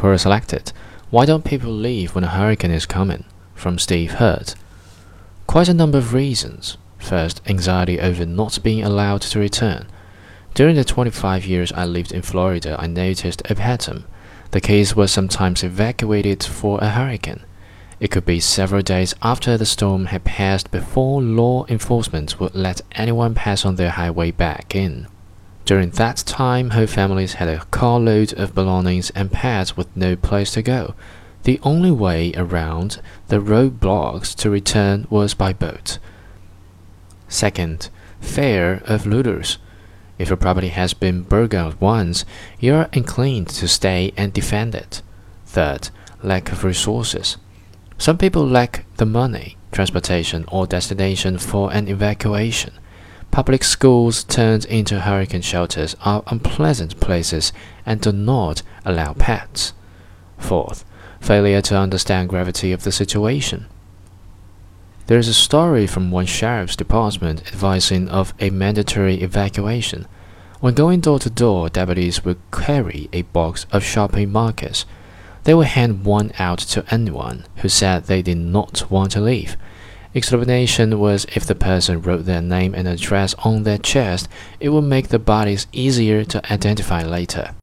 [0.00, 0.72] Quora selected,
[1.10, 3.24] Why don't people leave when a hurricane is coming?
[3.54, 4.54] from Steve Hurt.
[5.46, 6.78] Quite a number of reasons.
[6.98, 9.88] First, anxiety over not being allowed to return.
[10.54, 14.04] During the 25 years I lived in Florida, I noticed a pattern.
[14.52, 17.44] The Keys were sometimes evacuated for a hurricane.
[18.00, 22.80] It could be several days after the storm had passed before law enforcement would let
[22.92, 25.08] anyone pass on their highway back in.
[25.70, 30.50] During that time, her families had a carload of belongings and pets with no place
[30.54, 30.96] to go.
[31.44, 36.00] The only way around the roadblocks to return was by boat.
[37.28, 37.88] Second,
[38.20, 39.58] fear of looters.
[40.18, 42.24] If your property has been burgled once,
[42.58, 45.02] you are inclined to stay and defend it.
[45.46, 45.90] Third,
[46.20, 47.36] lack of resources.
[47.96, 52.72] Some people lack the money, transportation, or destination for an evacuation.
[53.30, 57.52] Public schools turned into hurricane shelters are unpleasant places
[57.86, 59.72] and do not allow pets.
[60.36, 60.84] Fourth,
[61.20, 63.66] failure to understand gravity of the situation.
[65.06, 70.06] There is a story from one sheriff's department advising of a mandatory evacuation.
[70.60, 74.86] When going door to door, deputies would carry a box of Sharpie markers.
[75.44, 79.56] They would hand one out to anyone who said they did not want to leave.
[80.12, 84.82] Explanation was if the person wrote their name and address on their chest, it would
[84.82, 87.54] make the bodies easier to identify later.